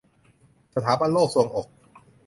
[0.75, 1.67] สถาบันโรคทรวงอก